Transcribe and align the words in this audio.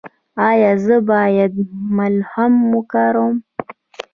ایا 0.49 0.71
زه 0.85 0.95
باید 1.09 1.53
ملهم 1.97 2.53
وکاروم؟ 2.75 3.35